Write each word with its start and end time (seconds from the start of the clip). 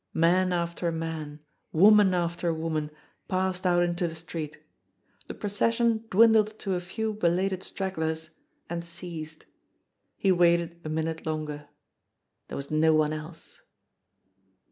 Man 0.15 0.51
after 0.51 0.89
man, 0.89 1.41
woman 1.71 2.15
after 2.15 2.51
woman, 2.51 2.89
passed 3.27 3.67
out 3.67 3.83
into 3.83 4.07
the 4.07 4.15
street. 4.15 4.57
The 5.27 5.35
procession 5.35 6.05
dwindled 6.09 6.57
to 6.61 6.73
a 6.73 6.79
few 6.79 7.13
be 7.13 7.27
lated 7.27 7.61
stragglers 7.61 8.31
and 8.67 8.83
ceased. 8.83 9.45
He 10.17 10.31
waited 10.31 10.81
a 10.83 10.89
minute 10.89 11.27
longer. 11.27 11.67
There 12.47 12.57
was 12.57 12.71
no 12.71 12.95
one 12.95 13.13
else. 13.13 13.61